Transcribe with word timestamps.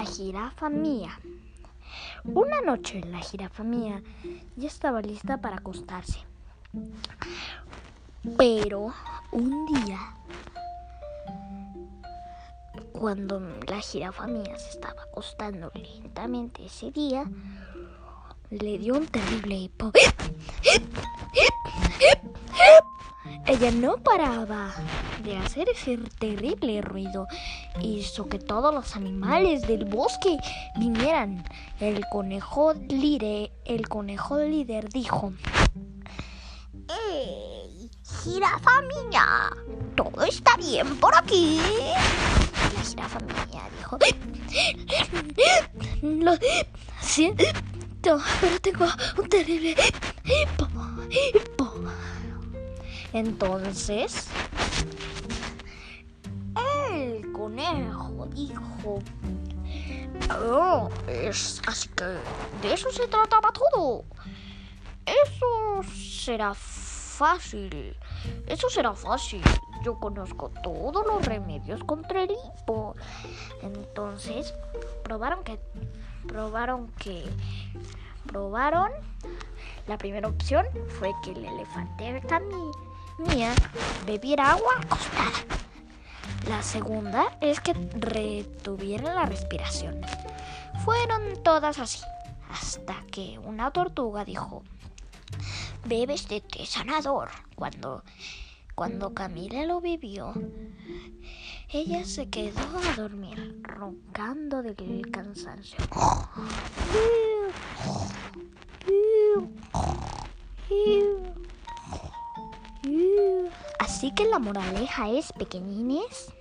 La 0.00 0.06
jirafa 0.06 0.70
mía. 0.70 1.20
Una 2.24 2.62
noche 2.62 3.02
la 3.04 3.18
jirafa 3.18 3.62
mía 3.64 4.02
ya 4.56 4.66
estaba 4.66 5.02
lista 5.02 5.36
para 5.42 5.56
acostarse. 5.56 6.20
Pero 8.38 8.94
un 9.30 9.66
día, 9.66 9.98
cuando 12.92 13.40
la 13.68 13.80
jirafa 13.80 14.26
mía 14.26 14.58
se 14.58 14.70
estaba 14.70 15.02
acostando 15.02 15.70
lentamente 15.74 16.64
ese 16.64 16.90
día, 16.90 17.26
le 18.48 18.78
dio 18.78 18.94
un 18.94 19.06
terrible 19.06 19.54
hipo. 19.54 19.92
Ella 23.50 23.72
no 23.72 23.96
paraba 23.96 24.72
de 25.24 25.36
hacer 25.36 25.68
ese 25.70 25.98
terrible 26.20 26.82
ruido. 26.82 27.26
Hizo 27.82 28.28
que 28.28 28.38
todos 28.38 28.72
los 28.72 28.94
animales 28.94 29.62
del 29.62 29.86
bosque 29.86 30.38
vinieran. 30.78 31.42
El 31.80 32.04
conejo 32.12 32.74
líder, 32.74 33.50
el 33.64 33.88
conejo 33.88 34.38
líder 34.38 34.88
dijo: 34.90 35.32
¡Ey! 37.10 37.90
¡Jirafa 38.22 38.82
mía! 38.82 39.50
¿Todo 39.96 40.22
está 40.22 40.56
bien 40.56 40.96
por 41.00 41.16
aquí? 41.16 41.60
La 42.76 42.82
jirafa 42.84 43.18
mía 43.18 43.68
dijo: 43.76 43.98
Lo 46.02 46.34
siento, 47.00 47.42
pero 48.40 48.60
tengo 48.60 48.86
un 49.18 49.28
terrible 49.28 49.74
hipo. 50.24 50.68
hipo. 51.10 51.69
Entonces, 53.12 54.28
el 56.90 57.32
conejo 57.32 58.26
dijo, 58.34 59.00
Oh, 60.38 60.88
es 61.08 61.60
así 61.66 61.88
que 61.88 62.04
de 62.04 62.74
eso 62.74 62.90
se 62.90 63.06
trataba 63.08 63.52
todo. 63.52 64.04
Eso 65.04 65.82
será 65.92 66.54
fácil. 66.54 67.96
Eso 68.46 68.70
será 68.70 68.94
fácil. 68.94 69.42
Yo 69.82 69.98
conozco 69.98 70.50
todos 70.62 71.04
los 71.06 71.24
remedios 71.26 71.82
contra 71.84 72.22
el 72.22 72.30
hipo. 72.30 72.94
entonces 73.62 74.54
probaron 75.02 75.42
que, 75.42 75.58
probaron 76.26 76.88
que, 76.98 77.24
probaron. 78.26 78.92
La 79.88 79.98
primera 79.98 80.28
opción 80.28 80.66
fue 80.98 81.12
que 81.24 81.32
el 81.32 81.44
elefante 81.44 82.20
también 82.28 82.70
mía 83.20 83.54
bebiera 84.06 84.52
agua 84.52 84.72
acostada. 84.80 85.44
La 86.48 86.62
segunda 86.62 87.36
es 87.40 87.60
que 87.60 87.74
retuviera 87.94 89.14
la 89.14 89.26
respiración. 89.26 90.00
Fueron 90.84 91.42
todas 91.42 91.78
así, 91.78 92.00
hasta 92.50 93.04
que 93.12 93.38
una 93.38 93.70
tortuga 93.70 94.24
dijo, 94.24 94.62
bebe 95.84 96.14
este 96.14 96.40
té 96.40 96.64
sanador. 96.66 97.28
Cuando, 97.54 98.02
cuando 98.74 99.12
Camila 99.12 99.64
lo 99.64 99.80
bebió, 99.80 100.32
ella 101.68 102.04
se 102.04 102.28
quedó 102.30 102.60
a 102.88 102.96
dormir, 102.96 103.60
roncando 103.62 104.62
del 104.62 105.10
cansancio. 105.10 105.78
Así 114.00 114.12
que 114.12 114.24
la 114.24 114.38
moraleja 114.38 115.10
es, 115.10 115.30
pequeñines, 115.34 116.32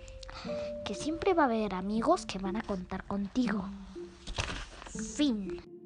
que 0.85 0.95
siempre 0.95 1.33
va 1.33 1.43
a 1.43 1.45
haber 1.47 1.73
amigos 1.73 2.25
que 2.25 2.39
van 2.39 2.55
a 2.55 2.61
contar 2.61 3.03
contigo. 3.03 3.66
Fin. 5.17 5.78